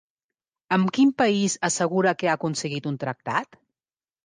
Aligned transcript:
Amb 0.77 0.89
quin 0.97 1.11
país 1.23 1.57
assegura 1.69 2.15
que 2.23 2.31
ha 2.33 2.33
aconseguit 2.41 2.91
un 2.95 3.01
tractat? 3.07 3.63